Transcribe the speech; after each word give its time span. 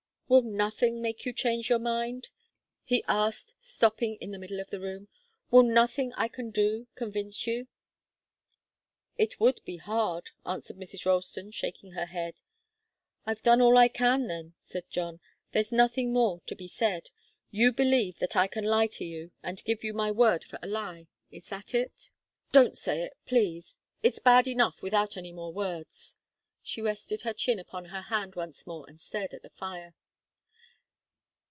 "Will 0.31 0.43
nothing 0.43 1.01
make 1.01 1.25
you 1.25 1.33
change 1.33 1.69
your 1.69 1.77
mind?" 1.79 2.29
he 2.83 3.03
asked, 3.05 3.53
stopping 3.59 4.15
in 4.21 4.31
the 4.31 4.39
middle 4.39 4.61
of 4.61 4.69
the 4.69 4.79
room. 4.79 5.09
"Will 5.49 5.61
nothing 5.61 6.13
I 6.13 6.29
can 6.29 6.51
do 6.51 6.87
convince 6.95 7.45
you?" 7.45 7.67
"It 9.17 9.41
would 9.41 9.59
be 9.65 9.75
hard," 9.75 10.29
answered 10.45 10.77
Mrs. 10.77 11.05
Ralston, 11.05 11.51
shaking 11.51 11.91
her 11.91 12.05
head. 12.05 12.35
"I've 13.25 13.41
done 13.43 13.59
all 13.59 13.77
I 13.77 13.89
can, 13.89 14.27
then," 14.27 14.53
said 14.57 14.89
John. 14.89 15.19
"There's 15.51 15.73
nothing 15.73 16.13
more 16.13 16.39
to 16.45 16.55
be 16.55 16.69
said. 16.69 17.09
You 17.49 17.73
believe 17.73 18.19
that 18.19 18.37
I 18.37 18.47
can 18.47 18.63
lie 18.63 18.87
to 18.87 19.03
you 19.03 19.31
and 19.43 19.61
give 19.65 19.83
you 19.83 19.93
my 19.93 20.11
word 20.11 20.45
for 20.45 20.57
a 20.61 20.67
lie. 20.67 21.07
Is 21.29 21.47
that 21.49 21.75
it?" 21.75 22.09
"Don't 22.53 22.77
say 22.77 23.01
it, 23.03 23.17
please 23.25 23.77
it's 24.01 24.19
bad 24.19 24.47
enough 24.47 24.81
without 24.81 25.17
any 25.17 25.33
more 25.33 25.51
words." 25.51 26.15
She 26.63 26.81
rested 26.81 27.23
her 27.23 27.33
chin 27.33 27.59
upon 27.59 27.83
her 27.87 28.03
hand 28.03 28.35
once 28.35 28.65
more 28.65 28.85
and 28.87 28.97
stared 28.97 29.33
at 29.33 29.41
the 29.41 29.49
fire. 29.49 29.93